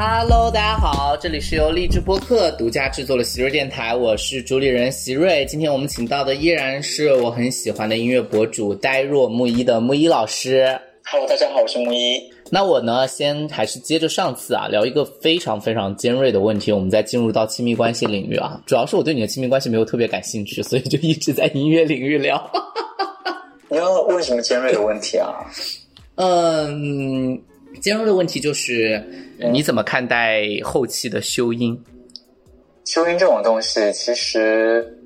[0.00, 5.44] Hello，大家好，这里是由励志播客独家制作的席瑞电台，我是主理人席瑞。
[5.46, 10.78] 今天我们请到的依然是我很喜欢的音乐博主呆若木一的木一老师。
[11.04, 12.22] Hello，大家好，我是木一。
[12.48, 18.62] 那我呢，先还是接着上次啊，聊一个非常非常尖锐的问题，我们再进入到亲密关系领域啊。
[18.66, 22.40] 主要是我对你的亲密关系没有特别感兴趣，所以就一直在音乐领域聊。
[23.68, 25.34] 你要问什么尖锐的问题啊？
[26.14, 27.40] 嗯，
[27.80, 29.02] 尖锐的问题就是
[29.52, 31.82] 你怎么看待后期的修音？
[32.84, 34.98] 修音这种东西，其实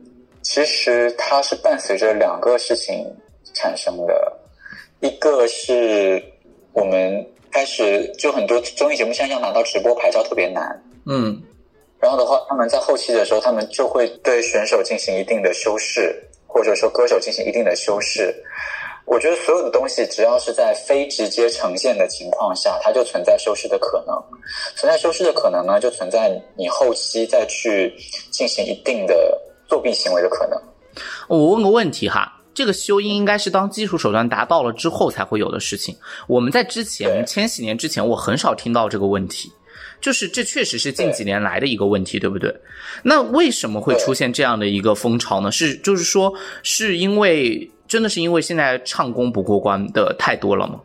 [0.43, 3.05] 其实它是伴随着两个事情
[3.55, 4.33] 产生的，
[5.01, 6.23] 一个是
[6.73, 11.43] 我们开始就很多综艺节目现在要拿到直播牌照特别难，嗯
[12.01, 18.35] 然后的话，他们在后期的时候，他们就会对选手进行一定的修饰，或者说歌手进行一定的修饰。
[19.05, 24.17] 我觉得所有的东西，只要是在非直接呈现的情况下，它就存在修饰的可能。
[24.77, 27.93] 存在修饰的可能呢，就存在你后期再去
[28.31, 30.59] 进行一定的作弊行为的可能。
[31.29, 35.97] 我问个问题哈，这个修音应该是当技术手段达到了之后才会有的事情。
[36.29, 39.51] 我们在之前千禧年之前，我很少听到这个问题，
[40.01, 42.55] 就是这确实是近几年来的一个问题，对不对？
[43.03, 45.51] 那为什么会出现这样的一个风潮呢？
[45.51, 50.81] 是就是说，是因为真的是因为现在唱功不过关的太多了吗？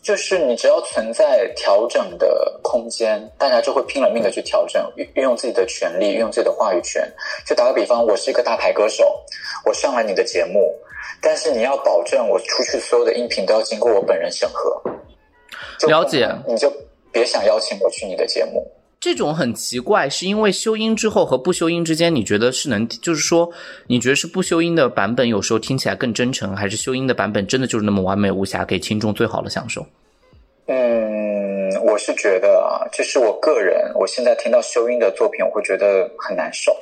[0.00, 7.02] 就是你只要存在调整的空间，大家就会拼了命的去调整，运运用自己的权利，运用自己的话语权。
[7.44, 9.20] 就打个比方，我是一个大牌歌手，
[9.66, 10.72] 我上了你的节目，
[11.20, 14.80] 但是你要保证我出去所有的音频都要经过我本人审核。
[15.88, 16.72] 了解你就
[17.10, 18.64] 别想邀请我去你的节目。
[19.04, 23.52] 这种很奇怪，是因为修音之后和不修音之间，你觉得是能，就是说，
[23.86, 29.86] 你觉得是不修音的版本有时候听起来更真诚，还是修音的版本真的就是那么完美无瑕，给听众最好的享受？
[30.68, 36.74] 嗯，我是觉得啊，这是我个人，我现在听到修音的作品，我会觉得很难受。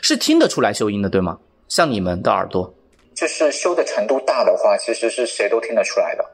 [0.00, 1.38] 是听得出来修音的，对吗？
[1.68, 2.74] 像你们的耳朵，
[3.14, 6.24] 就是修的程度大的话，其实是谁都听得出来的。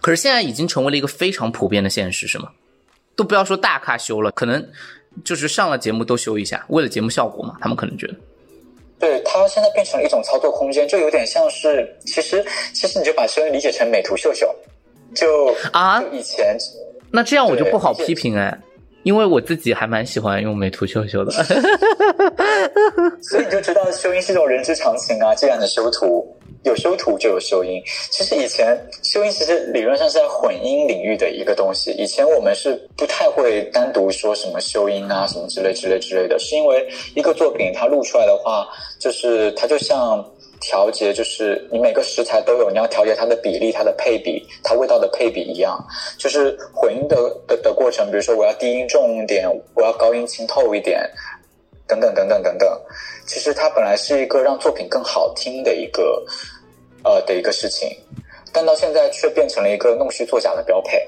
[0.00, 2.48] 可是现在已经成为了一个非常普遍的现实，是吗？
[3.16, 4.64] 都不要说大咖修了，可能
[5.24, 8.14] 就是上了节目都修一下，为了节目效果嘛，他们可能觉得。
[8.98, 14.54] 对，它现在变成了一种操作空间，就有点像是，其实其实你就把声音理解成美图秀秀，
[15.14, 16.56] 就啊就以前
[17.10, 18.58] 那这样我就不好批评哎，
[19.06, 21.30] 因为我自己还蛮喜欢用美图秀秀的。
[23.22, 25.32] 所以你就知道修音是一种人之常情啊。
[25.32, 26.26] 既然你修图，
[26.64, 27.80] 有修图就有修音。
[28.10, 31.92] 其实以前修音其实理论上是在混音领域的一个东西。
[31.92, 36.84] 以前我们是不太会单独说什么修音啊什么之类之类之类的，是因为
[37.14, 38.66] 一个作品它录出来的话，
[38.98, 40.24] 就是它就像。
[40.60, 45.78] 调节就是你每个食材都有，你要调节它的比例、它的配比、它味道的配比一样，
[46.18, 48.10] 就是混音的的的过程。
[48.10, 51.00] 比如说我要低音重一点，我要高音清透一点，
[51.86, 52.80] 等等等等等等。
[53.26, 56.24] 其实它本来是一个让作品更好听的一个
[57.04, 57.88] 呃的一个事情，
[58.52, 61.06] 但到现在却变成了一个弄虚作假的标配。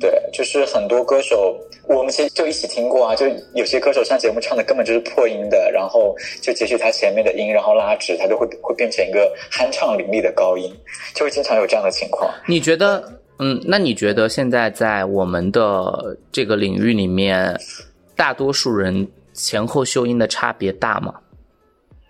[0.00, 10.72] 对，就是很多歌手，我们其实就一起听过啊，就有些歌手上节目唱的根本就是破音的，然后就截取他前面的音，然后拉直，他就会会变成一个酣畅淋漓的高音，
[11.14, 12.32] 就会经常有这样的情况。
[12.46, 13.02] 你觉得，
[13.38, 17.58] 嗯，那你觉得现在在我们的这个领域里面，
[18.14, 21.14] 大多数人前后修音的差别大吗？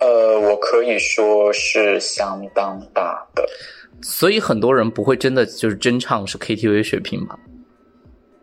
[0.00, 3.44] 呃，我可以说是相当大的。
[4.00, 7.36] 所以很多人不会真的就是真唱是 KTV 水平吧？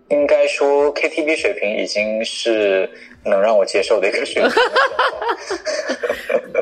[0.10, 2.90] 应该说 KTV 水平已经是
[3.24, 4.52] 能让我接受的一个水平了。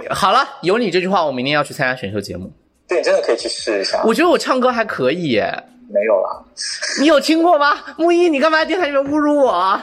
[0.15, 2.51] 好了，有你这句话，我明天要去参加选秀节目。
[2.87, 4.01] 对，你真的可以去试一下。
[4.05, 5.51] 我觉得我唱歌还可以耶，
[5.89, 6.43] 没有啦，
[6.99, 7.77] 你有听过吗？
[7.97, 9.81] 木一，你干嘛在电台里面侮辱我啊？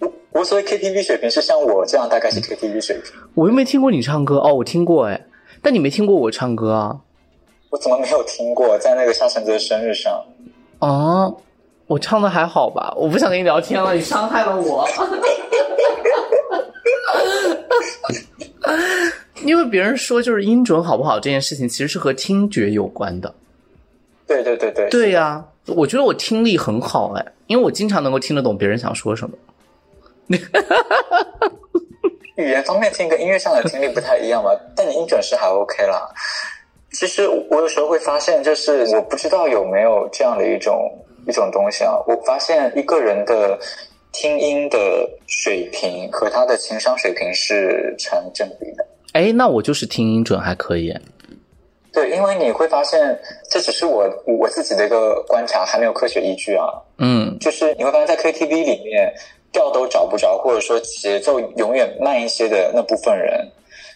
[0.00, 3.12] 我我所谓 KTV 水平是像我这样，大概是 KTV 水平。
[3.34, 5.20] 我又没听过你唱歌哦，我听过哎，
[5.62, 6.96] 但你没听过我唱歌啊？
[7.70, 8.76] 我怎么没有听过？
[8.78, 10.24] 在那个夏承泽生日上，
[10.80, 11.36] 哦，
[11.90, 12.94] 我唱的还好吧？
[12.96, 14.86] 我不想跟你聊天了，你伤害了我。
[19.42, 23.34] 因为别人说就是音准好不好这件事情，其实是和听觉有关的。
[24.24, 29.36] 对对对对，对呀、我觉得我听力很好哎，因为我经常能够听得懂别人想说什么。
[32.36, 36.08] 语言方面听跟音乐上的听力不太一样吧，但你音准是还 OK 啦。
[36.92, 40.88] 其实我有时候会发现，就是我不知道有没有这样的一种
[41.30, 41.94] 一种东西啊。
[42.06, 43.58] 我发现一个人的
[44.12, 48.84] 听音的水平和他的情商水平是成正比的。
[49.12, 50.94] 哎，那我就是听音准还可以。
[51.92, 53.18] 对，因为你会发现，
[53.50, 56.66] 这只是我我自己的一个观察，还没有科学依据啊。
[56.98, 59.12] 嗯就是你会发现在 KTV 里面
[59.50, 63.44] 调都找不着，或者说节奏永远慢一些的那部分人，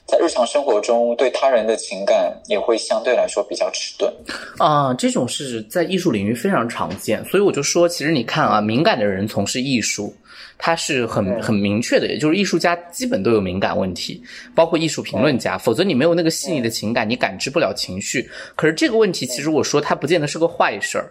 [0.07, 4.13] 在日常生活中对他人的情感也会相对来说比较迟钝。
[4.59, 10.15] 啊，这种是在艺术领域非常常见，所以我就说，其实你看啊，敏感的人从事艺术，
[10.59, 14.23] 他是很嗯很明确的，也就是艺术家基本都有敏感问题，
[14.55, 18.29] 包括艺术评论家，否则你没有那个细腻的情感，你感知不了情绪。
[18.55, 21.11] 可是这个问题，其实我说它不见得是个坏事儿，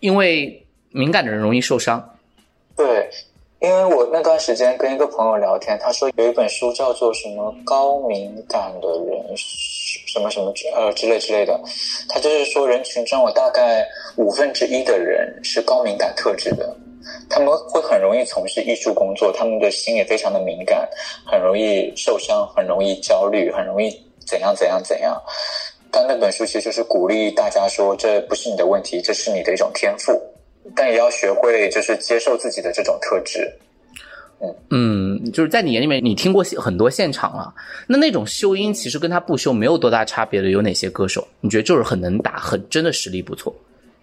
[0.00, 2.16] 因为敏感的人容易受伤。
[2.76, 3.10] 对，
[3.60, 11.60] 因为我那段时间跟一个朋友聊天，他说有一本书叫做什么高敏感的人什么什么之呃之类之类的，
[12.08, 13.86] 他就是说人群中有大概
[14.16, 16.74] 五分之一的人是高敏感特质的。
[17.28, 20.88] 他们会很容易从事艺术工作，他们的心也非常的敏感，
[21.26, 23.90] 很容易受伤，很容易焦虑，很容易
[24.26, 25.20] 怎样怎样怎样。
[25.90, 30.12] 但那本书其实就是鼓励大家说，这不是你的问题，这是你的一种天赋，
[30.74, 33.50] 但也要学会就是接受自己的这种特质。
[34.70, 37.52] 嗯，就是在你眼里面，你听过很多现场了，
[37.86, 41.28] 那那种秀音其实跟他不秀没有多大差别的，有哪些歌手？
[41.42, 43.54] 你觉得就是很能打，很真的实力不错。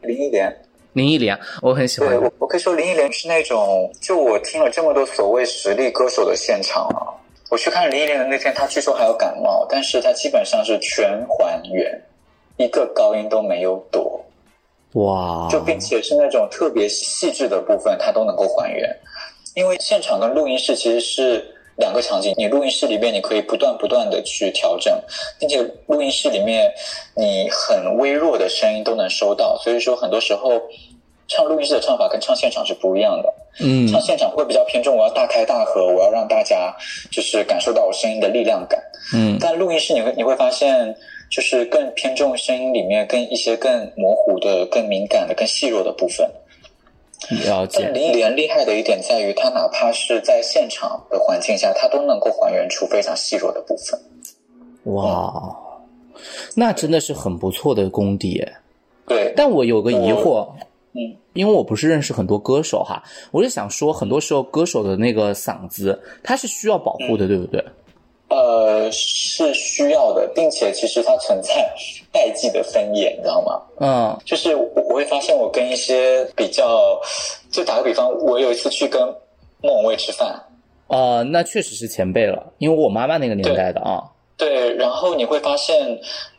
[0.01, 0.55] 林忆莲，
[0.93, 2.19] 林忆莲，我很喜欢对。
[2.19, 7.09] 我我可以说林忆莲是那种，就我听了这么多所谓实力歌手的现场啊，
[7.49, 11.99] 我去看林忆莲的那天，她据说还有感冒，但是她基本上是全还原，
[12.57, 14.23] 一个高音都没有躲，
[14.93, 18.89] 哇，就并且是那种特别细致的部分，它都能够还原。
[19.55, 21.43] 因为现场跟录音室其实是
[21.77, 24.97] 两个场景，你录音室里面你可以不断不断的去调整，
[25.39, 26.71] 并且录音室里面
[27.15, 30.61] 你很微弱的声音都能收到，所以说很多时候
[31.27, 33.33] 唱录音室的唱法跟唱现场是不一样的。
[33.59, 36.71] 嗯唱现场会比较偏重我要大开大合，我要让大家
[37.11, 38.79] 就是感受到我声音的力量感。
[39.13, 40.95] 嗯但录音室你会你会发现，
[41.29, 46.29] 就是更偏重声音里面更一些更模糊的、更敏感的、更细弱的部分。
[47.45, 47.93] 了解但。
[47.93, 53.99] 林忆莲厉害的一点在于，她哪怕是在现场的环境下，她都能够还原出非常细弱的部分。
[54.93, 55.57] 哇，
[56.55, 58.53] 那真的是很不错的功底耶。
[59.05, 60.47] 对，但我有个疑惑，
[60.93, 67.63] 嗯，因为我不是认识很多歌手哈，我就想说，很多时候歌手的那个嗓子，它是需要保护的，对不对？
[68.29, 71.53] 呃，是需要的，并且其实它存在
[72.11, 73.61] 代际的分野，你知道吗？
[73.79, 76.99] 嗯就是我我会发现，我跟一些比较，
[77.51, 79.01] 就打个比方，我有一次去跟
[79.61, 80.37] 莫文蔚吃饭，
[80.87, 84.03] 呃，那确实是前辈了，因为我妈妈那个年代的啊。
[84.39, 85.75] 对，然后你会发现，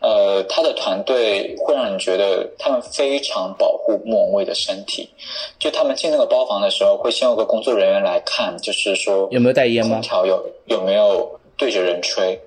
[0.01, 5.11] 呃，他的团队会让你觉得他们非常保护莫文蔚的身体。
[5.59, 10.03] 就他们进那个包房的时候，会先有个工作人员来看，就是说有没有带烟吗空？
[10.03, 12.41] 调有有没有对着人吹。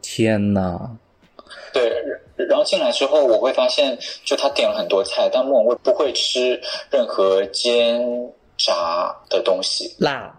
[0.00, 0.90] 天呐，
[1.74, 1.92] 对，
[2.36, 6.58] 然后进来之后，我会发现，就他点了很多菜，但莫文蔚不会吃
[6.90, 8.00] 任何煎
[8.56, 10.34] 炸的东西，辣，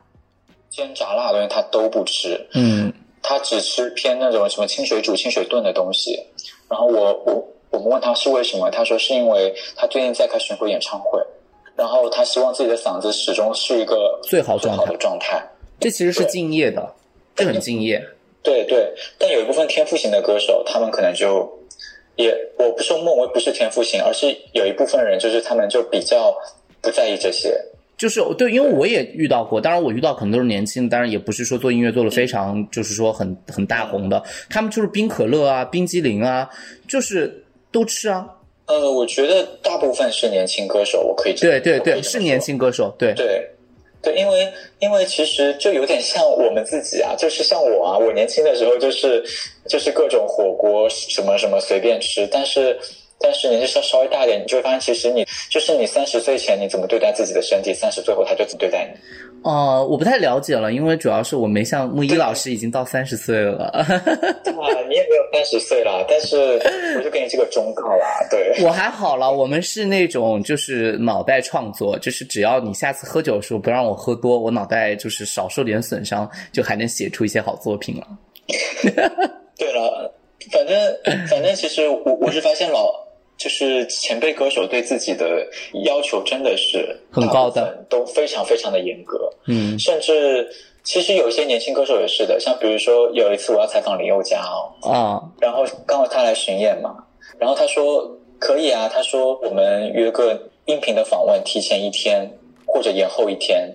[0.69, 2.47] 煎炸辣的东西他都不吃。
[2.53, 2.91] 嗯
[3.25, 6.21] 他只吃偏那种什么清水煮、清水炖的东西。
[6.69, 11.25] 然后我我我们问他是为什么，他说是因为他最近在开巡回演唱会，
[11.77, 15.41] 然后他希望自己的嗓子始终是一个最好状态最好的状态。
[15.79, 16.93] 这其实是敬业的，
[17.35, 18.03] 这很敬业。
[18.41, 21.49] 对对，但有一部分天赋型的歌手，他们可能就
[22.15, 26.35] 也，我不是说莫文蔚不是天赋型，而是有一部分人就是他们就比较
[26.81, 27.57] 不在意这些。
[27.95, 36.49] 就是对，因为我也遇到过，当然我遇到可能都是年轻，当然也不是说做音乐做的非常，就是说很很大红的，他们就是冰可乐啊、冰激凌啊，
[36.87, 38.27] 就是都吃啊。
[38.65, 43.47] 呃，我觉得大部分是年轻歌手，我可以这对对对，是年轻歌手，对，对，
[44.03, 49.23] 对，因为因为其实就有点像我们自己啊，就是像我啊，我年轻的时候就是
[49.69, 52.77] 就是各种火锅什么什么随便吃，但是
[53.17, 58.99] 但是年纪稍稍微大一点，你就会发现，其实你就是你三十岁前你怎么对待自己的身体，三十岁后他就怎么对待你。
[59.43, 63.85] 呃，我不太了解了，因为主要是我没像木一老师已经到三十岁了， 啊，
[64.87, 66.37] 你也没有三十岁啦，但是
[66.97, 68.63] 我就给你这个忠告啦，对。
[68.63, 78.07] 我还好了，我们是那种就是脑袋创作，就是只要你下次喝酒的时候不让我喝多，我脑袋就是少受点损伤，就还能写出一些好作品了。
[79.57, 80.13] 对了，
[80.51, 80.97] 反正
[81.27, 82.91] 反正其实我我是发现老
[83.43, 85.45] 就是前辈歌手对自己的
[85.83, 87.85] 要求真的是很高的。
[87.89, 89.77] 都非常非常的严格，嗯。
[89.77, 90.47] 甚至
[90.83, 96.95] 其实有一些年轻歌手也是的，像比如说有一次我要采访林宥嘉哦，啊，然后刚好他来巡演嘛，
[97.37, 98.09] 然后他说
[98.39, 102.25] 可以啊，他说我们约个音频的访问，提前一天
[102.65, 103.69] 或者延后一天。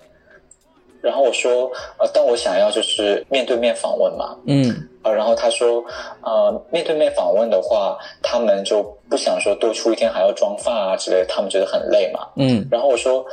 [1.01, 5.83] 然后我说，呃，但我想要就是面对面访问嘛，嗯呃，然后他说，
[6.21, 12.27] 呃，面对面访问的话，他们就不想说多出一天还要妆发啊之类的，他们觉得很累嘛。
[12.35, 13.25] 嗯然后我说，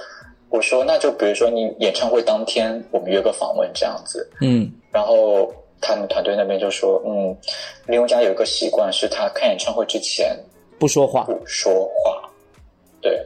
[0.49, 7.37] 我说那就比如说你演唱会当天我们约个访问这样子，嗯然后他们团队那边就说，嗯，
[7.87, 10.37] 林宥嘉有一个习惯是他看演唱会之前
[10.79, 11.25] 不说话。
[11.25, 12.23] 不说话，
[13.01, 13.21] 对，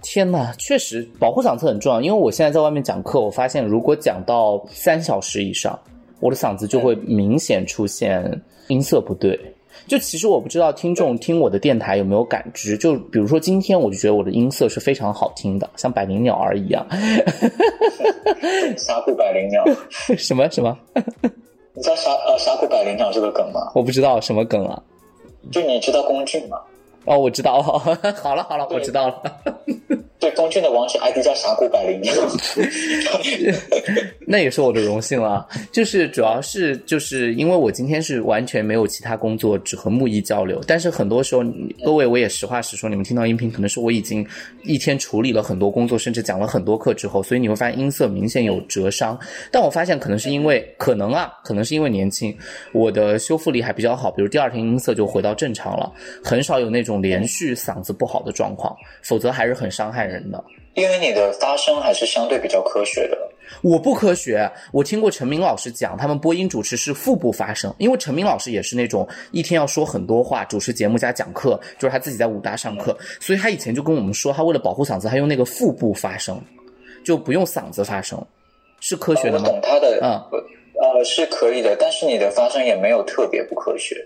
[0.00, 2.00] 天呐，确实保护嗓子很重要。
[2.00, 5.78] 因为我现在在外面讲课，我发现如果讲到三小时以上，
[6.20, 9.38] 我的嗓子就会明显出现音色不对。
[9.86, 16.86] 就其实我不知道听众听我的电台有没有感知，就比如说今天我就觉得我的音色是非常好听的，像百灵鸟儿一样。
[18.76, 19.64] 峡谷百灵鸟，
[20.16, 20.76] 什么什么？
[21.72, 23.72] 你知道峡呃沙库百灵鸟这个梗吗？
[23.74, 24.82] 我不知道什么梗啊？
[25.50, 26.58] 就你知道龚俊吗？
[27.06, 29.22] 哦，我知道，好了好了，我知道了。
[30.20, 32.12] 对，东俊的网址 ID 叫峡谷百灵鸟。
[34.26, 35.48] 那也是我的荣幸了。
[35.72, 40.60] 就是主要是就是因为我今天是完全没有其他工作，只和木易交流。
[40.66, 41.42] 但是很多时候，
[41.82, 44.24] 各位我也实话实说，你们听到音频可能是我已经
[44.62, 49.18] 一天处理了很多工作，甚至讲了很多课之后，所以你会发现音色明显有折伤。
[49.50, 52.36] 但我发现可能是因为可能啊，可能是因为年轻，
[52.72, 55.90] 我的修复力还比较好，比如第二天音色就回到正常了，
[56.22, 60.42] 很少有那种连续嗓子不好的状况，否则还是很伤害人的。
[60.74, 63.18] 因为你的发声还是相对比较科学的。
[63.62, 76.40] 我不科学，我听过陈明老师讲，他们播音主持是腹部发声，因为陈明老师也是那种一天要说很多话，主持节目加讲课，就是他自己在武大上课，所以他以前就跟我们说，他为了保护嗓子，他用那个腹部发声，
[77.04, 78.24] 就不用嗓子发声，
[78.78, 79.44] 是科学的吗？
[79.46, 80.08] 我懂他的，嗯
[80.80, 83.96] 呃，是可以的，但是你的发声也没有特别不科学。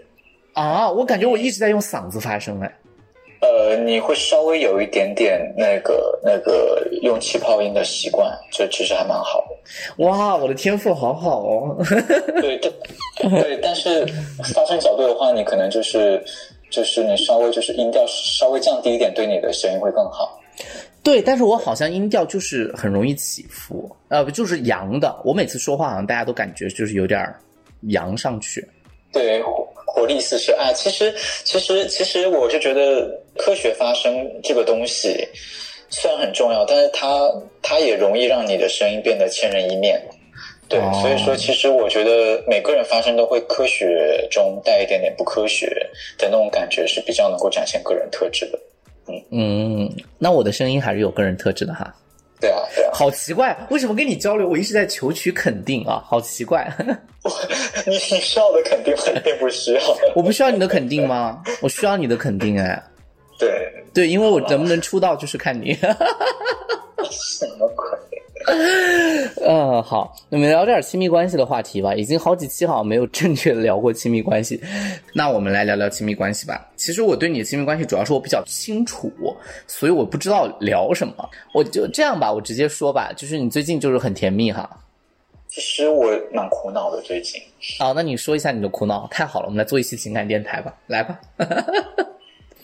[0.54, 2.74] 啊，我感觉我一直在用嗓子发声，哎，
[3.44, 10.04] 呃，你会稍微有一点点那个那个用气泡音的习惯，这其实还蛮好的。
[10.04, 11.76] 哇，我的天赋好好哦，
[12.40, 12.72] 对对
[13.28, 14.06] 对，但是
[14.54, 16.24] 发声角度的话，你可能就是
[16.70, 20.40] 就是你稍微就是音调稍微降低一点，对你的声音会更好。
[21.02, 27.22] 对，但是我好像音调就是很容易起伏，呃，不就是扬的，我每次说话好像大家都感觉就是有点
[27.88, 28.66] 扬上去，
[29.14, 30.72] 对，活活力四射啊！
[30.74, 35.26] 其实，其实，其实，我就觉得科学发声这个东西
[35.88, 37.30] 虽然很重要，但是它
[37.62, 40.02] 它也容易让你的声音变得千人一面。
[40.68, 45.66] 对，哦所以说，其实我觉得每个人发声都会科学中带一点点不科学
[46.18, 48.58] 的那种感觉，是比较能够展现个人特质的。
[49.06, 51.94] 嗯嗯，那我的声音还是有个人特质的哈。
[52.44, 56.04] 对啊，对啊，好奇怪，为什么跟你交流，我一直在求取肯定啊？
[56.06, 56.70] 好奇怪，
[57.86, 59.80] 你你需要的肯定肯定不需要。
[60.14, 61.42] 我不需要你的肯定吗？
[61.62, 62.82] 我需要你的肯定哎。
[63.38, 65.72] 对，对，因为我能不能出道就是看你。
[67.10, 68.13] 什么鬼？
[69.46, 71.94] 嗯， 好，那么聊点亲密关系的话题吧。
[71.94, 74.60] 已经好几期好像没有正确的聊过亲密关系，
[75.14, 76.68] 那我们来聊聊亲密关系吧。
[76.76, 79.10] 其实我对你的亲密关系，主要是我比较清楚，
[79.66, 81.14] 所以我不知道聊什么。
[81.52, 84.68] 我就这样吧，我直接说吧，就是你最近就是很甜蜜哈。
[85.48, 87.40] 其实我蛮苦恼的，最近。
[87.78, 89.06] 好，那你说一下你的苦恼。
[89.10, 91.20] 太好了，我们来做一期情感电台吧，来吧。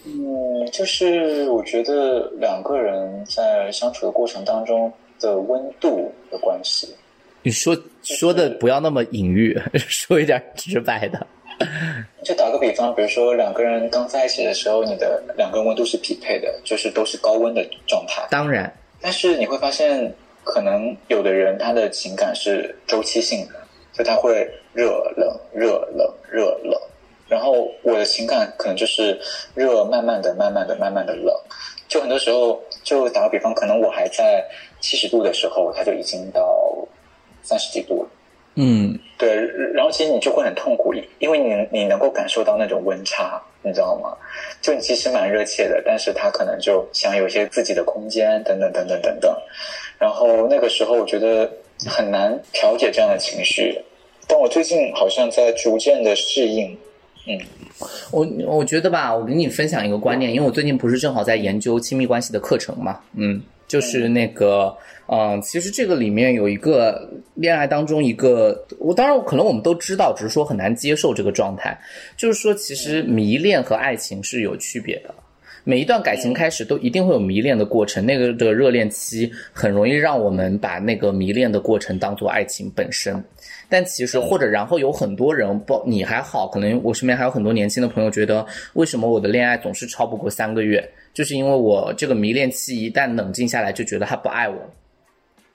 [0.05, 6.95] 嗯，就是我觉得两个人在相处的过程当中的温度的关系，
[7.43, 11.27] 你说说的不要那么隐喻， 说一点直白的。
[12.25, 18.27] 就打个比方，比如说两个人刚在一起的时候，你的两个人温度是匹配的，就是都是高温的状态。
[18.31, 20.11] 当然，但是你会发现，
[20.43, 23.55] 可能有的人他的情感是周期性的，
[23.93, 24.87] 就他会热
[25.17, 26.81] 冷热冷热冷。
[27.29, 29.21] 然后我的情感可能就是
[29.55, 31.35] 热，慢慢的、慢慢的、慢慢的冷。
[31.89, 34.43] 就很多时候，就打个比方，可能我还在
[34.81, 36.77] 七十度的时候，它就已经到
[37.43, 38.09] 三十几度了。
[38.57, 39.37] 嗯，对，
[39.73, 44.17] 然后其实你就会很痛苦，因为你你能够感受到那种温差，你知道吗？
[44.61, 49.35] 就你其实蛮热切的，但是他可能就想有一些自己的空间，等等等等等等。
[49.99, 51.51] 然后那个时候，我觉得
[51.87, 53.81] 很难调节这样的情绪。
[54.27, 56.77] 但我最近好像在逐渐的适应。
[57.27, 57.39] 嗯，
[58.11, 71.81] 我我觉得吧，我给你分享一个观念，因为我最近不是正好在研究亲密关系的课程嘛，嗯，就是那个，嗯，其实这个里面有一个恋爱当中一个，我当然可能我们都知道，只是说很难接受这个状态，
[72.17, 75.15] 就是说其实迷恋和爱情是有区别的。
[75.63, 83.23] 每一段感情开始都一定会有迷恋的过程，那个的热恋期很容易让我们把那个迷恋的过程当做爱情本身。
[83.69, 90.83] 但其实或者然后有很多人，不你还好，可能我身边还有很多年轻的朋友觉得，为什么我的恋爱总是超不过三个月？
[91.13, 94.57] 就是因为我这个迷恋期一旦冷静下来，就觉得他不爱我。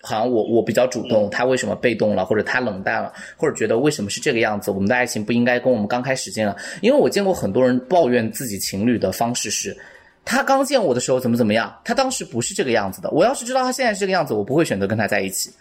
[0.02, 4.70] 好像我我比较主动，他为什么被动了，或者他冷淡了，或者觉得为什么是这个样子？
[4.70, 9.76] 我们的爱情不应该跟我们刚开始见了，因为我见过很多人抱怨自己情侣的方式是。
[10.24, 11.76] 他刚见我的时候怎么怎么样？
[11.84, 13.10] 他当时不是这个样子的。
[13.12, 15.52] 我要是知道他现在是这个样子，我不会选择跟他在一起。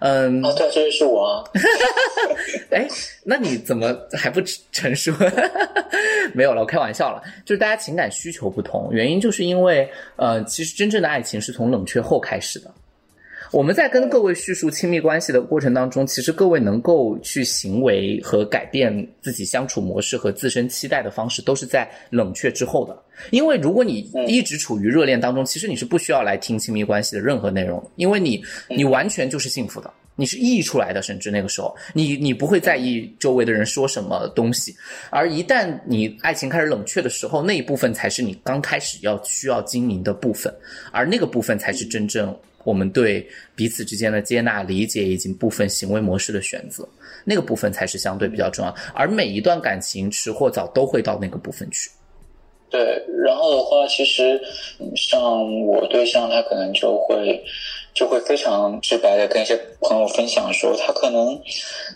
[0.00, 1.44] 嗯，哦，对，这就是我啊。
[2.70, 2.86] 哎，
[3.24, 4.40] 那你怎么还不
[4.72, 5.12] 成熟？
[6.34, 7.22] 没有了，我开玩笑了。
[7.44, 12.70] 就是大家情感需求不同，原因就是因为，呃，其实真正的爱情是从冷却后开始的。
[13.52, 23.02] 我们在跟各位叙述亲密关系的过程当中，其实各位能够去行为和改变自己相处模式和自身期待的方式，都是在冷却之后的。
[23.30, 34.74] 因为如果你一直处于热恋当中，其实你是不需要来听亲密关系的任何内容，因为你你完全就是幸福的，你是溢出来的，甚至那个时候你你不会在意周围的人说什么东西。
[35.08, 40.52] 而一旦你爱情开始冷却的时候，那一部分才是你刚开始要需要经营的部分，
[40.90, 42.36] 而那个部分才是真正。
[42.66, 46.86] 我们对彼此之间的接纳、理解以及部分行为模式的选择，
[47.24, 48.74] 那个部分才是相对比较重要。
[48.92, 51.88] 而每一段感情迟或早都会到那个部分去。
[52.68, 52.80] 对，
[53.24, 54.40] 然后的话，其实
[54.96, 55.20] 像
[55.66, 57.40] 我对象，他可能就会
[57.94, 61.40] 就会非常直白的跟一些朋友分享说，他可能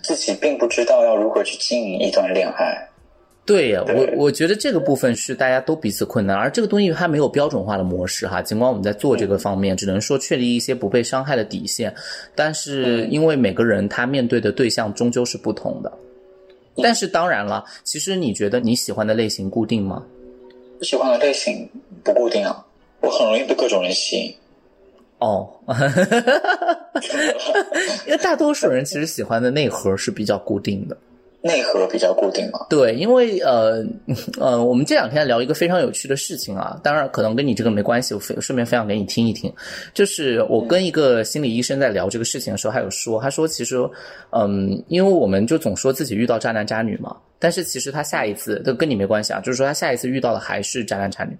[0.01, 2.90] 自己并不知道要如何去经营一段恋爱。
[3.47, 8.41] 对呀，我我觉得这个部分是大家都彼此困难，而这个东西它没有标准化的模式哈。
[8.41, 11.93] 尽管我们在做这个方面，只能说确立一些不被伤害的底线，
[12.37, 15.93] 但是因为每个人他面对的对象终究是不同的。
[16.77, 20.05] 但是当然了，其实你觉得你喜欢的类型固定吗？
[20.83, 21.69] 喜欢的类型
[22.05, 22.65] 不固定啊，
[23.01, 24.35] 我很容易被各种人吸引。
[25.19, 25.51] 哦，
[28.07, 30.97] 因为大多数人其实喜欢的内核是比较固定的。
[31.43, 32.67] 内核比较固定吗？
[32.69, 33.83] 对，因为呃
[34.39, 39.51] 呃，我们这两天聊一个非常有趣的事情啊，当然可能跟你这个没关系，我顺便分享给你听一听。
[39.95, 43.77] 就是我跟一个心理医生在聊这个事情的时候，还有说，他说其实，
[44.33, 51.35] 嗯，因为我们就总说自己遇到渣男渣女嘛，但是其实他下一次都跟你没关系啊，就是说他下一次遇到的还是渣男渣女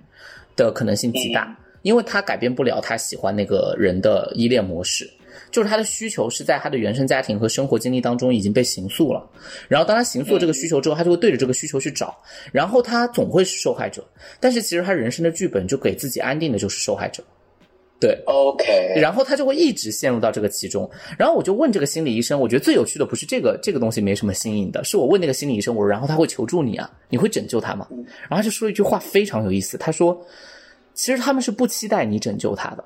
[0.57, 5.09] 的可能性极大，因为他改变不了他喜欢那个人的依恋模式。
[5.51, 9.29] 就是他的需求是在他的原生家庭和生活经历当中已经被形塑了，
[9.69, 12.17] 然后当他形塑这个需求之后，他就会对着这个需求去找，
[12.53, 14.05] 然后他总会是受害者，
[14.39, 17.23] 但是其实他人生的剧本就给自己安定的就是受害者，
[17.99, 27.87] 对，OK，然后他就会一直陷入到这个其中，然后我就问这个心理医生，我觉得最有趣的不是这个这个东西没什么新颖的，是我问那个心理医生，我说然后他会求助你啊，你会拯救他吗？
[27.91, 30.25] 然后他就说了一句话非常有意思，他说，
[30.95, 32.85] 其实他们是不期待你拯救他的。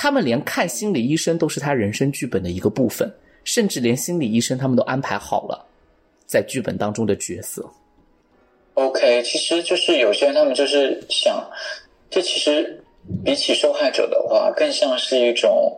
[0.00, 5.66] 他们连看心理医生都是他人生剧本的一个部分，甚至连心理医生他们都安排好了，
[6.24, 7.68] 在剧本当中的角色。
[8.74, 11.44] OK，其实就是有些人他们就是想，
[12.08, 12.80] 这其实
[13.24, 15.76] 比起受害者的话，更像是一种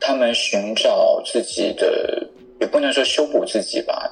[0.00, 2.26] 他们寻找自己的。
[2.60, 4.10] 也不能说修补自己吧，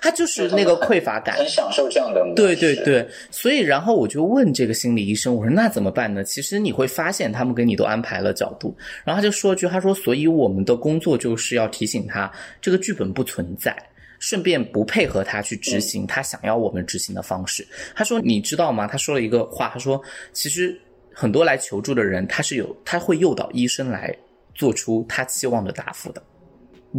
[0.00, 2.24] 他就是那个匮乏感，很享受这样的。
[2.34, 6.22] 对对对，所以然后我就问这个心理医生，我说那怎么办呢？
[6.22, 12.30] 其实你会发现他们给你都安排了角度，然后他就说句，他说所以我们的工作就是要提醒他
[12.60, 13.76] 这个剧本不存在，
[14.20, 17.66] 顺便不配合他去执行他想要我们执行的方式。
[17.96, 18.86] 他说你知道吗？
[18.86, 20.00] 他说了一个话，他说
[20.32, 20.78] 其实
[21.12, 24.14] 很多来求助的人，他是有他会诱导医生来
[24.54, 26.22] 做出他期望的答复的。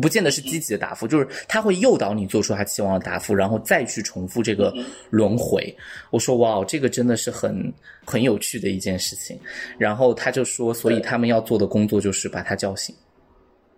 [0.01, 4.73] 不见得是积极的答复，就是他会诱导你做出他期望的答复，然后再去重复这个
[5.09, 5.75] 轮回。
[6.11, 7.73] 我说哇，这个真的是很
[8.05, 9.39] 很有趣的一件事情。
[9.77, 12.95] 然后他就说，所以他们要做的工作就是把他叫醒。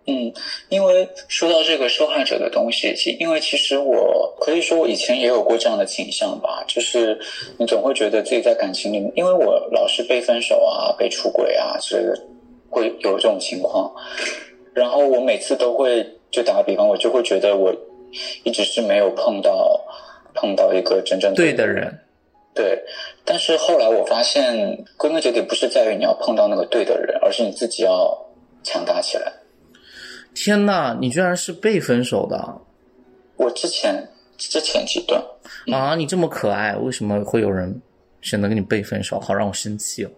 [0.04, 0.32] 嗯，
[0.68, 7.16] 因为说到这个受害者的东西，其因为其实我可以说我以前也有过这样的倾向吧，就是
[7.56, 12.26] 你总会觉得自己在感情里面，因为我老是被分手啊、被出轨啊之类的，
[12.68, 13.90] 会有这种情况。
[14.74, 17.74] 然后我每次都会，就打个比方，我就会觉得我
[18.44, 19.80] 一直是没有碰到
[20.34, 22.00] 碰到一个真正对的人，
[22.54, 22.82] 对。
[23.24, 28.16] 但是后来我发现，归根结底不是在于你要碰到那个对的人，而是你自己要
[28.62, 29.32] 强大起来。
[30.34, 32.58] 天呐，你居然是被分手的！
[33.36, 34.08] 我之前
[34.38, 35.22] 之前几段
[35.70, 37.80] 啊，你这么可爱，为什么会有人
[38.22, 39.20] 选择跟你被分手？
[39.20, 40.10] 好让我生气哦。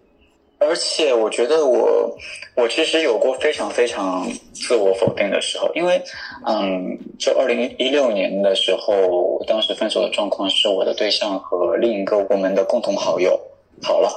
[0.67, 2.17] 而且我觉得我，
[2.57, 6.03] 我其实有过非常非常自我否定的时候，因为，
[6.47, 13.39] 嗯，就二零一六年的时候，当时分手的状况是我的对象和另一个我们的共同好友
[13.83, 14.11] 好了，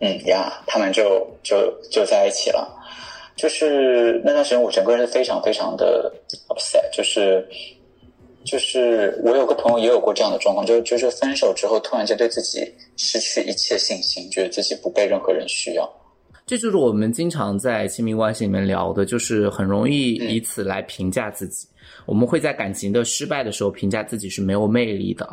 [0.00, 2.68] 嗯呀，他们就就就在一起了，
[3.36, 6.12] 就是那段时间我整个人是非常非常的
[6.48, 7.46] upset，就是。
[8.50, 12.60] 就是我有个朋友也有过这样的状况，就就是分手之后突然间对自己
[12.96, 15.88] 失去一切信心，觉得自己不被任何人需要。
[16.46, 21.68] 这就是我们经常在亲密关系里面聊的，就是很容易以此来评价自己。
[22.06, 25.28] 我们会在感情的失败的时候评价自己是没有魅力的，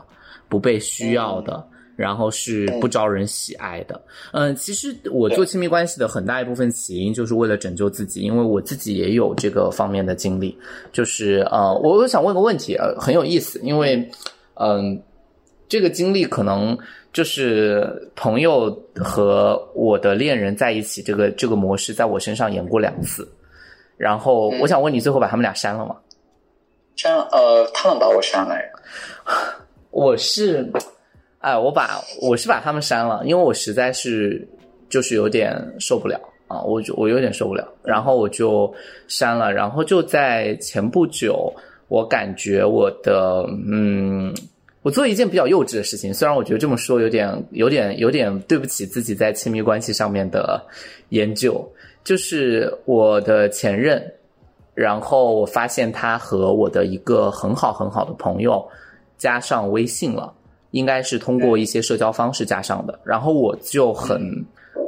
[0.49, 1.65] 不被需要的。
[1.95, 4.01] 然后是不招人喜爱的。
[4.34, 10.58] 嗯，其实我做亲密关系的很大一部分起因就是为了拯救自己，因为我自己也有这个方面的经历。
[10.91, 14.10] 就是呃，我我想问个问题，呃，很有意思，因为
[14.55, 15.01] 嗯，
[15.67, 16.77] 这个经历可能
[17.13, 23.27] 就是朋友和我的恋人在一起，这个这个模式在我身上演过两次。
[23.97, 25.95] 然后我想问你，最后把他们俩删了吗？
[26.97, 28.55] 删呃，他们把我删了。
[29.91, 30.69] 我是。
[31.45, 34.47] 哎，我把我是把他们删了，因为我实在是
[34.89, 38.73] 就是有点受不了啊，我就我有点受不了，然后我就
[39.08, 41.53] 删了，然后就在前不久，
[41.88, 44.34] 我感觉我的嗯，
[44.81, 50.60] 我做一件比较幼稚的事情，虽然我觉得这么说有点有点有点对不起自己在亲密关系上面的
[51.10, 51.63] 研究，
[52.03, 54.03] 就是我的前任，
[54.73, 58.67] 然后我发现他和我的一个很好很好的朋友
[59.15, 60.34] 加上微信了。
[60.71, 64.21] 应该是通过一些社交方式加上的，然后我就很，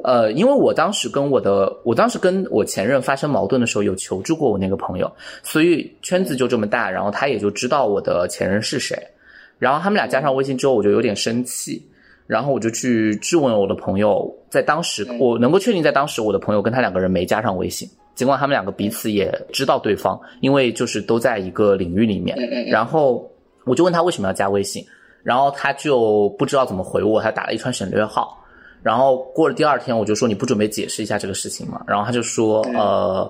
[0.04, 5.10] 呃，因为我当时跟我的，我当时跟我前任发生矛盾的时候，有求助过我那个朋友，
[5.44, 8.98] 所以圈子就这么大，然后他也就知道我的前任是谁，
[9.60, 11.82] 然后他们俩加上微信之后，我就有点生气，
[12.26, 22.38] 然后我就去质问我的朋友，在当时我能够确定，在当时我的朋友跟他两个人没加上微信，尽管他们两个彼此也知道对方，因为就是都在一个领域里面，
[22.70, 23.30] 然后
[23.63, 24.86] 我就问他为什么要加微信。
[25.28, 28.42] 然后他就不知道怎么回我，他打了一串省略号。
[28.82, 31.82] 然后过了第二天，我就说你不准备解释一下这个事情吗？
[31.86, 33.30] 然后他就说，呃，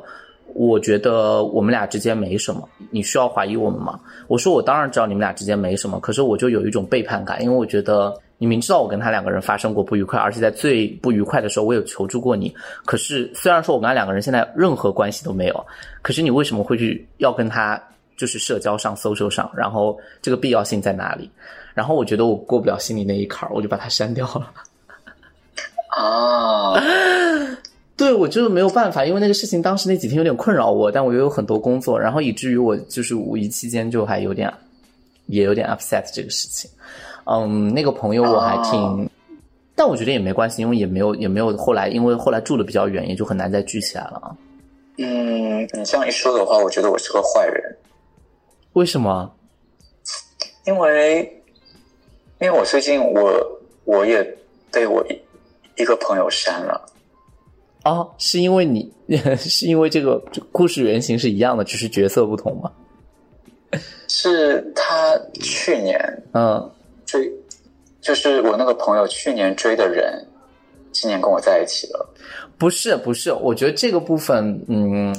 [0.54, 4.00] 我觉得我们俩之间没什么，你需要怀疑我们吗？
[4.28, 12.54] 我说我当然知道你们俩之间没什么，可是我就有一种背叛感，因为我觉得你明知道我跟他两个人发生过不愉快，而且在最不愉快的时候我有求助过你。
[12.86, 15.66] 可是虽然说我跟他两个人现在任何关系都没有，
[16.04, 17.82] 可是你为什么会去要跟他
[18.16, 21.28] 就是社交上、social 上，然后这个必要性在哪里？
[21.78, 24.52] 然后我觉得我过不了心里那一坎儿，我就把它删掉了。
[25.90, 26.74] 啊，
[27.96, 34.52] 对，我就是没有办法，因为那个事情当时那几天有点困扰我，但我又有很多工作，然后以至于我就是五一期间就还有点，
[35.28, 36.68] 也有点 upset 这个事情。
[37.26, 39.08] 嗯，那个朋友我还挺，
[39.76, 44.36] 但我觉得也没关系，因为也没有也没有后来，因为后来住的比较远，也就很难再聚起来了。
[44.98, 47.78] 嗯，你这样一说的话，我觉得我是个坏人。
[48.74, 49.32] 为什么？
[50.66, 51.32] 因为。
[52.40, 54.24] 因为我最近我我也
[54.72, 55.06] 被我
[55.76, 56.86] 一个朋友删了，
[57.84, 58.94] 哦，是因为你
[59.38, 60.22] 是因为这个
[60.52, 62.72] 故事原型是一样的，只是角色不同吗？
[64.08, 66.00] 是他去年
[66.34, 66.72] 嗯
[67.06, 67.30] 追，
[68.00, 70.26] 就是我那个朋友去年追的人，
[70.92, 72.10] 今年跟我在一起了。
[72.58, 75.14] 不是不是，我觉得这个部分，嗯，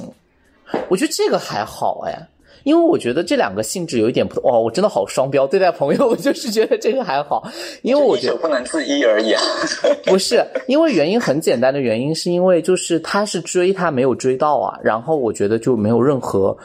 [0.89, 2.27] 我觉得这个还好哎。
[2.63, 7.47] 因为我觉得这两个性质有一点不同哦，我真的好双标对待朋友，我就是觉得这个还好，
[7.81, 9.41] 因为我觉得不能自医而已啊。
[10.05, 16.55] 不是，因为原因很简单的原因，是因为就是他是追他没有追到啊，然后我觉得就没有任何，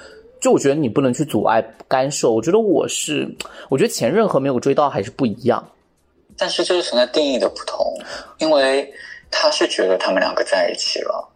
[0.40, 2.30] 就我觉得你不能去阻碍干涉。
[2.30, 3.28] 我觉得我是，
[3.68, 5.64] 我觉得前任和没有追到还是不一样，
[6.36, 7.86] 但是就是存在定义的不同，
[8.38, 8.92] 因为
[9.30, 11.28] 他是觉得他们两个在一起了，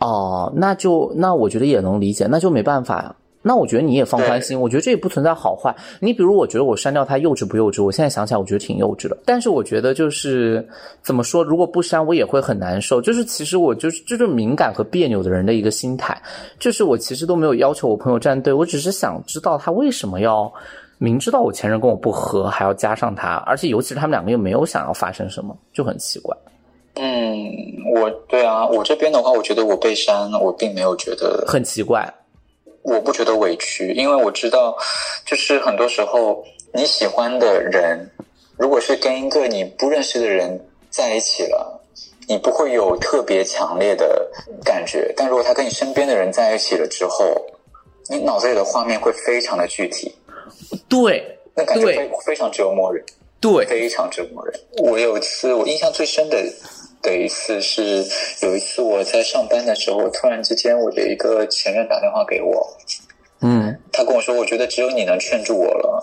[0.00, 3.14] 哦，那就那我觉得也能理解，那就没办法呀。
[3.48, 5.72] 那我觉得你也放宽心，我觉得这也不存在好坏。
[6.00, 7.84] 你比如，我觉得我删掉他幼稚不幼稚？
[7.84, 9.16] 我现在想起来，我觉得挺幼稚的。
[9.24, 10.66] 但是我觉得就是
[11.00, 13.00] 怎么说，如果不删，我也会很难受。
[13.00, 16.20] 就是其实我就是这种敏感和别扭的人的一个心态。
[16.58, 20.52] 就是我其实都没有要求我朋友站队，我只是想知道他为什么要
[20.98, 26.36] 明知道我前任跟我不和，还要加上他，而且尤其是他们两个又没有想要发生什么，就很奇怪。
[26.94, 27.48] 嗯，
[27.94, 32.12] 我对啊，我这边的话，我觉得我被删，我并没有觉得很奇怪。
[32.86, 34.78] 我不觉得委屈，因为我知道，
[35.26, 38.08] 就是很多时候你喜欢的人，
[38.56, 41.80] 如果是跟一个你不认识的人在一起了，
[42.28, 44.30] 你不会有特别强烈的
[44.64, 47.44] 感觉；但如果他跟你身边的人在一起了之后，
[48.08, 50.14] 你脑子里的画面会非常的具体。
[50.88, 53.04] 对，那感觉非非常折磨人。
[53.40, 54.60] 对，非常折磨人。
[54.78, 56.36] 我有一次，我印象最深的。
[57.06, 58.04] 的一次是
[58.42, 62.76] 有一次我在上班的时候，突然之间我的一个前任打电话给我，
[63.40, 66.02] 嗯，他跟我说，我觉得只有你能劝住我了。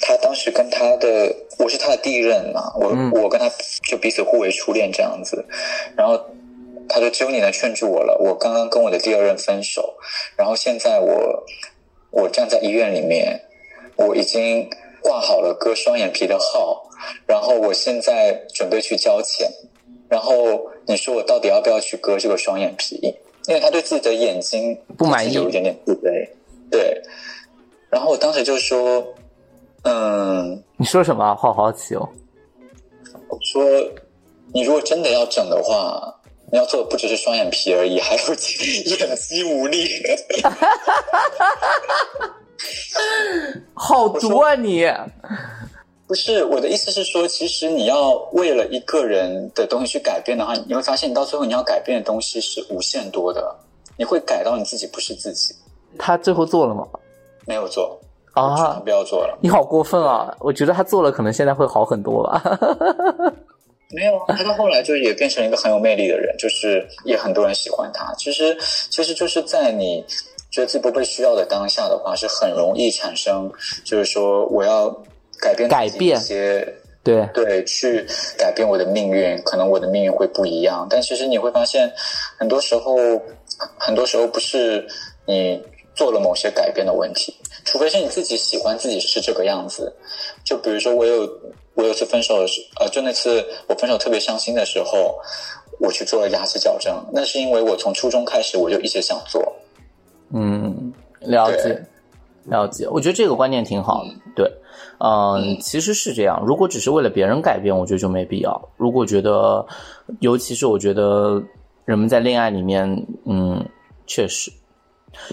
[0.00, 3.50] 他当时跟他的我是他的第一任嘛，我我跟他
[3.82, 5.44] 就彼此互为初恋这样子，
[5.96, 6.24] 然后
[6.88, 8.16] 他说只有你能劝住我了。
[8.20, 9.96] 我刚刚跟我的第二任分手，
[10.36, 11.44] 然后现在我
[12.12, 13.42] 我站在医院里面，
[13.96, 14.70] 我已经
[15.02, 16.88] 挂好了割双眼皮的号，
[17.26, 19.50] 然后我现在准备去交钱。
[20.08, 20.32] 然后
[20.86, 23.14] 你说我到底要不要去割这个双眼皮？
[23.46, 26.28] 因为他对自己的眼睛不满意有一点点自卑。
[26.70, 27.00] 对，
[27.88, 29.02] 然后我当时就说，
[29.84, 31.34] 嗯，你说什么？
[31.34, 32.06] 好好奇哦。
[33.28, 33.62] 我说，
[34.52, 36.14] 你如果真的要整的话，
[36.52, 39.88] 你要做的不只是双眼皮而已，还有眼肌无力。
[43.72, 44.84] 好毒啊你！
[46.08, 53.54] 不是我的意思是说，其实你要为了一个人的东西去改变的话，你会发现，你到最后你要改变的东西是无限多的，
[53.98, 55.54] 你会改到你自己不是自己。
[55.98, 56.88] 他最后做了吗？
[57.46, 58.00] 没有做
[58.32, 59.38] 啊，不要做了。
[59.42, 60.34] 你好过分啊！
[60.40, 62.42] 我觉得他做了，可能现在会好很多吧。
[63.90, 68.14] 没有，他到后来就也变成一个很有魅力的人，就是也很多人喜欢他。
[68.14, 68.56] 其实，
[68.90, 70.04] 其实就是在你
[70.50, 73.50] 觉得自己不被需要的当下的话，是很容易产生，
[73.84, 74.94] 就是说我要
[75.40, 80.86] 改变改变一些，对对，去改变我的命运，可能我的命运会不一样。
[80.90, 81.92] 但其实你会发现，
[82.38, 82.96] 很多时候，
[83.78, 84.86] 很多时候不是
[85.26, 85.62] 你。
[85.94, 89.92] 做了某些改变的问题，除非是你自己喜欢自己是这个样子。
[90.44, 91.28] 就比如说，我有
[91.74, 95.18] 我有次分手的时，呃，就那次我分手特别伤心的时候，
[95.80, 97.04] 我去做了牙齿矫正。
[97.12, 99.52] 那是因为我从初中开始我就一直想做。
[100.32, 101.84] 嗯，了解，
[102.48, 102.88] 了解。
[102.88, 104.10] 我觉得这个观念挺好的。
[104.34, 104.50] 对，
[104.98, 106.42] 嗯，其实是这样。
[106.46, 108.68] 如果只是为了别人改变，我觉得就没必要。
[108.76, 109.66] 如果觉得，
[110.20, 111.42] 尤其是我觉得
[111.84, 113.64] 人们在恋爱里面，嗯，
[114.06, 114.50] 确实。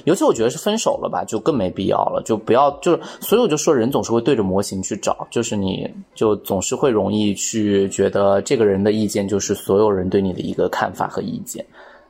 [0.05, 11.63] 尤其我觉得是分手了吧，就更没必要了，就不要就是，所以我就说人总是会对着模型去找，就是你就总是会容易去觉得这个人的意见就是所有人对你的一个看法和意见，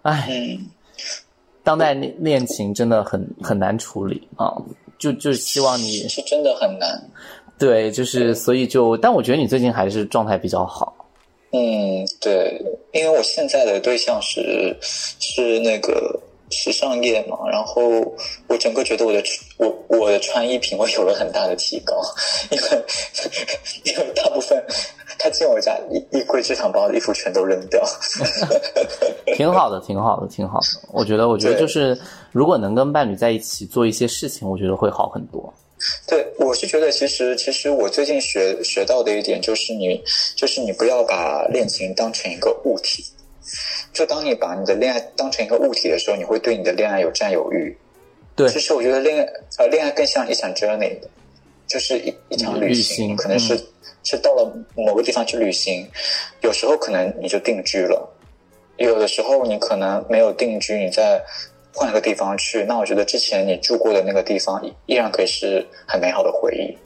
[0.04, 0.58] 唉，
[1.64, 4.54] 当代恋恋情真的很很难处理啊，
[4.98, 7.02] 就就希望你是真的很难，
[7.58, 10.96] 对，就是所以就，但我觉得你最近还是状态比较好，
[11.52, 12.62] 嗯，对，
[12.94, 16.20] 因为我现在的对象是是那个。
[16.52, 17.82] 时尚业嘛，然后
[18.48, 19.22] 我整个觉得我的
[19.58, 22.00] 我我的穿衣品味有了很大的提高，
[22.52, 22.86] 因为
[23.84, 24.64] 因为大部分
[25.18, 27.84] 他进我家衣衣柜只想把我的衣服全都扔掉，
[29.36, 30.68] 挺好的，挺好的，挺好的。
[30.92, 31.98] 我觉得，我觉得就是
[32.32, 35.54] 如果能跟伴侣在一起做一些事情，我觉得会好很多。
[36.08, 40.02] 对，我是觉得其实其实我最近学学到的一点就是你
[40.36, 43.04] 就是你不要把恋情当成一个物体。
[43.94, 47.78] 就当你把你的恋爱当成一个物体的时候，你会对你的恋爱有占有欲。
[48.36, 49.24] 对，其实我觉得恋爱
[49.60, 50.98] 呃，恋爱更像一场 journey，
[51.68, 53.56] 就是一一场旅行，可能是
[54.04, 55.88] 是到了某个地方去旅行。
[56.42, 58.10] 有时候可能你就定居了，
[58.78, 61.22] 有的时候你可能没有定居，你再
[61.74, 62.64] 换一个地方去。
[62.66, 66.78] 那我觉得之前你住过的那个地方依然可以是很美好的回忆。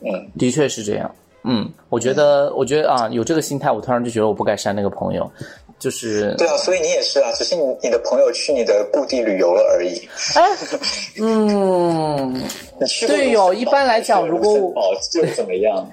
[0.00, 1.14] 嗯，的确是这样。
[1.44, 5.30] 嗯，我觉得，我觉得啊，有这个心态，我突然就觉得我不该删那个朋友。
[5.78, 9.96] 就是对啊，所以你也是啊，只是你你的朋友去你的故地旅游了而已。
[10.34, 10.42] 哎，
[11.20, 12.42] 嗯，
[13.06, 13.54] 对哦。
[13.54, 15.88] 一般来讲，如果我， 就怎么样？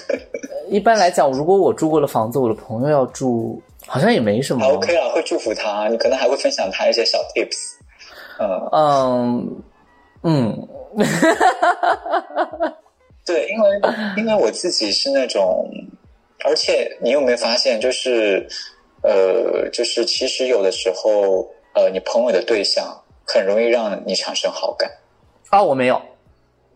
[0.70, 3.60] 一般来讲，如果我住过的房子，我的朋友要住，
[3.92, 4.64] 好像也没什么。
[4.66, 7.74] OK 啊，会祝福他，你可能还会分享他一些小 tips。
[8.38, 9.62] 嗯嗯
[10.22, 10.68] 嗯，
[13.26, 13.80] 对，因为
[14.16, 15.68] 因为我自己是那种，
[16.44, 18.46] 而且你有没有发现，就是。
[19.02, 24.90] 呃，就是其实有的时候，呃，你朋友的对象很容易让你产生好感。
[25.48, 25.98] 啊，我没有，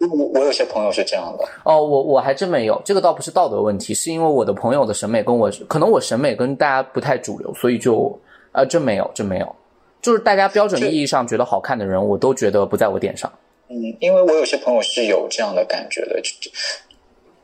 [0.00, 1.44] 我我有些朋友是这样的。
[1.64, 8.18] 哦，我我还真没有，这个倒不是道德问题，是因为我的朋友的审美跟我，可能我审美跟大家不太主流，所以就，
[8.52, 9.56] 呃，真没有，真没有，
[10.02, 13.32] 就是大家标准意义上觉得好看的人，我都觉得不在我点上。
[13.68, 16.50] 嗯，因为我有些朋友是有这样的感觉的，就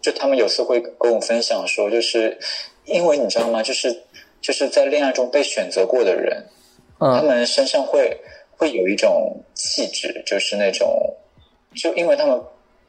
[0.00, 2.38] 就他们有次会跟我分享说，就是
[2.84, 3.62] 因为你知道吗？
[3.62, 4.02] 就是。
[4.42, 6.42] 就是在恋爱中被选择过的人，
[6.98, 8.18] 他们身上会
[8.56, 10.88] 会有一种气质，就是那种，
[11.74, 12.40] 就因为他们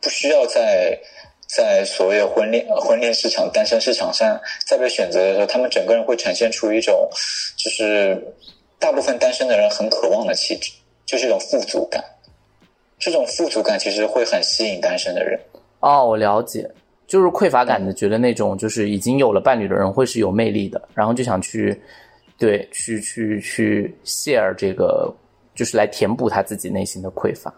[0.01, 0.97] 不需要在
[1.47, 7.09] 在所谓婚恋婚恋市场、单身市场上再被选择的时候，他们整个人会呈现出一种，
[7.57, 8.21] 就是
[8.79, 10.71] 大部分单身的人很渴望的气质，
[11.05, 12.03] 就是一种富足感。
[12.97, 15.39] 这种富足感其实会很吸引单身的人。
[15.79, 16.69] 哦，我了解。
[17.07, 21.77] 就是匮乏感的，觉得那种就是已经有了伴侣的人会是有魅力的，然后就想去，
[22.37, 25.13] 对，去去去 share 这个，
[25.53, 27.53] 就是来填补他自己内心的匮乏。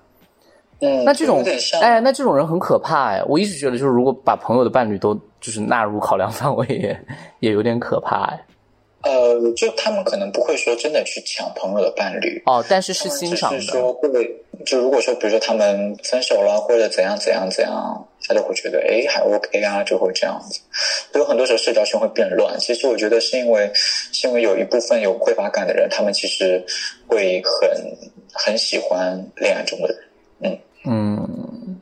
[0.83, 1.43] 嗯，那这种，
[1.81, 3.23] 哎，那这种人很可怕哎！
[3.27, 6.99] 我一直觉得，就是如果把朋友的伴侣都就是纳入考量范围，也
[7.39, 8.39] 也有点可怕哎。
[9.03, 13.59] 呃，就他们可能不会说真的去抢朋友的伴侣哦，但是是欣赏的。
[13.59, 14.09] 说会，
[14.65, 18.07] 就如果说比如说他们分手了或者怎样怎样怎样。
[18.25, 20.61] 他就会觉得哎还 OK 啊，就会这样子。
[21.11, 22.57] 所以很多时候社交圈会变乱。
[22.57, 26.65] 其实我觉得是因为是因为有一部分有匮乏感的人，他们其实
[27.05, 27.69] 会很
[28.31, 29.97] 很喜欢恋爱中的人。
[30.53, 31.79] 嗯嗯，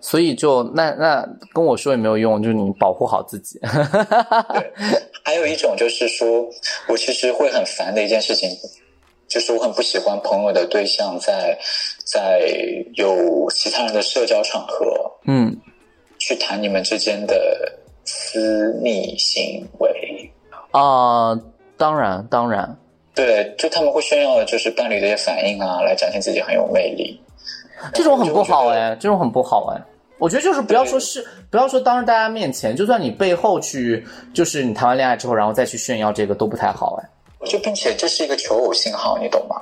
[0.00, 3.58] 所以就那那跟我说也没有用，就是你保护好自己。
[3.60, 4.72] 对，
[5.24, 6.48] 还有一种就是说
[6.88, 8.50] 我其实会很烦的一件事情。
[9.26, 11.58] 就是我很不喜欢朋友的对象在
[12.04, 12.40] 在
[12.94, 14.86] 有其他人的社交场合，
[15.26, 15.56] 嗯，
[16.18, 17.34] 去谈你们之间的
[18.04, 20.30] 私密行为
[20.70, 21.34] 啊。
[21.76, 22.76] 当然，当然，
[23.14, 27.18] 对，就他们会炫耀的就是伴侣的一些反应啊，来展现自己很有魅力。
[27.92, 29.82] 这种很不好哎，这种很不好哎。
[30.18, 37.08] 我觉得就是不要说是不要说当着大家面前，就算你背后去，就是你谈完恋爱之后，然后再去炫耀这个都不太好哎。
[37.46, 39.60] 就并且这是一个求偶信号，你懂吗？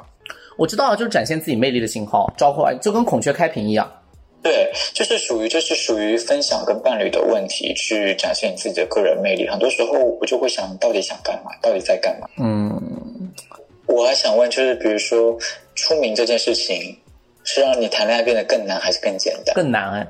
[0.56, 3.90] 我知道，就是展现自己魅力的信号，召唤就跟孔雀开屏一样。
[4.42, 9.48] 对，就是属于就是属于分享跟伴侣的问题，去展现你自己的个人魅力。
[9.48, 11.50] 很多时候我就会想，到底想干嘛？
[11.62, 12.28] 到底在干嘛？
[12.38, 13.32] 嗯，
[13.86, 15.36] 我还想问，就是比如说
[15.74, 16.96] 出名这件事情，
[17.44, 19.54] 是让你谈恋爱变得更难，还是更简单？
[19.54, 20.06] 更难哎，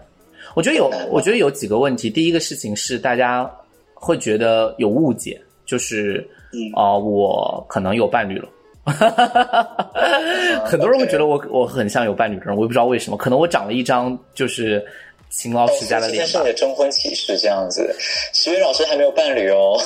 [0.55, 2.09] 我觉得有，我觉得有几个问题。
[2.11, 3.51] 第一个事情是大家
[3.95, 6.29] 会觉得有误解，就是。
[6.77, 8.47] 啊，我可能有伴侣了，
[10.66, 14.85] 很多人会觉得我我很像有伴侣的人，我也不知道为什么，可能我长了一张就是
[15.31, 16.29] 勤劳持家的脸吧。
[16.31, 17.90] 是你的征婚启事这样子，
[18.35, 19.81] 徐云老师还没有伴侣哦，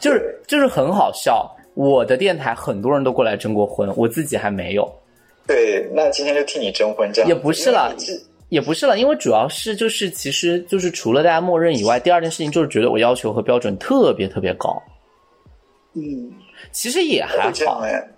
[0.00, 1.48] 就是就是很好笑。
[1.74, 4.92] 我的电台很多人都过来征过婚，我自己还没有。
[5.48, 7.28] 对，那今天就替你征婚这样。
[7.28, 7.92] 也不是了，
[8.50, 14.80] 也不是了，因为主要是就是其实就是除了大家默认以外，第二件事情就是觉得我要求和标准特别特别高。
[15.94, 16.30] 嗯，
[16.70, 18.08] 其实也还好哎，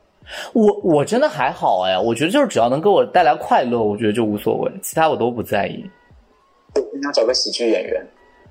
[0.52, 5.88] 我我真的还好哎，我觉得就是只要能给我带来快乐，我觉得就无所谓，其他我都不在意。
[6.74, 8.04] 你想找个喜剧演员？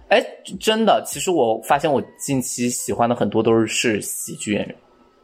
[0.07, 0.25] 哎，
[0.59, 4.75] 真的，其实我发现我近期喜欢的很多都是喜剧演员。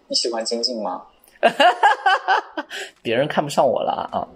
[0.08, 1.02] 你喜欢金靖吗？
[3.02, 4.28] 别人看不上我了啊。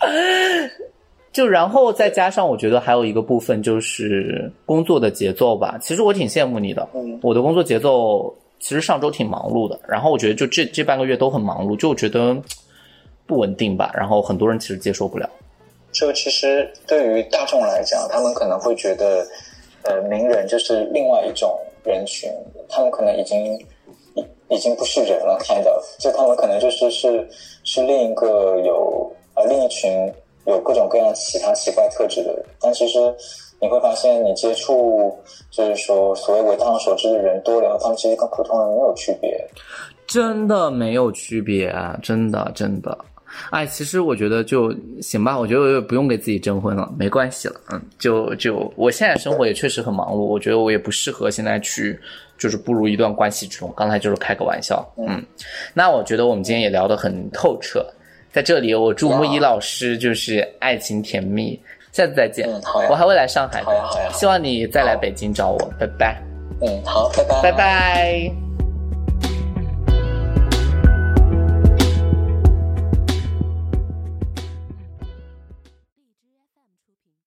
[1.32, 5.78] 就然后再加上，我觉得还有一个部分就是工作的节奏吧。
[5.80, 6.88] 其实我挺羡慕你的，
[7.22, 9.78] 我的工作节奏其实上周挺忙碌的。
[9.86, 12.36] 然后我觉得就这这半个月都很忙碌，就觉得
[13.26, 13.92] 不稳定吧。
[13.94, 15.28] 然后很多人其实接受不了。
[15.92, 19.24] 就其实对于大众来讲，他们可能会觉得，
[19.82, 22.28] 呃，名人就是另外一种人群，
[22.68, 23.58] 他们可能已经
[24.50, 27.28] 已经不是人了，kind of，就他们可能就是是
[27.64, 29.90] 是另一个有呃另一群。
[30.46, 32.98] 有各种各样其他奇怪特质的人，但其实
[33.60, 35.14] 你会发现，你接触
[35.50, 39.46] 就是说所谓为大众所知的人多了，他们其实跟普通人没有区别，
[40.06, 41.70] 真的没有区别！
[42.02, 42.96] 真的真的，
[43.50, 52.00] 哎，其实我觉得就行吧，我觉得我也不用给自己征婚了，没关系了，嗯，就就我现在生活也确实很忙碌，我觉得我也不适合现在去
[52.38, 55.22] 就是步入一段关系之中，刚才就是开个玩笑，嗯，
[55.74, 57.84] 那我觉得我们今天也聊得很透彻。
[58.32, 61.60] 在这里，我祝木一老师就是爱情甜蜜，
[61.92, 62.48] 下次再见。
[62.48, 66.22] 嗯，好呀，我还会来上海的，希望你再来北京找我，拜拜。
[66.60, 68.47] 嗯，好，拜拜，拜拜。